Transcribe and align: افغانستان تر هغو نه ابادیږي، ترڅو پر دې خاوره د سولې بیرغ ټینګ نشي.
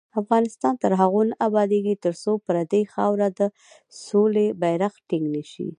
افغانستان 0.21 0.73
تر 0.83 0.91
هغو 1.01 1.21
نه 1.29 1.35
ابادیږي، 1.47 1.95
ترڅو 2.05 2.31
پر 2.45 2.55
دې 2.71 2.81
خاوره 2.93 3.27
د 3.39 3.41
سولې 4.05 4.47
بیرغ 4.61 4.93
ټینګ 5.09 5.25
نشي. 5.35 5.69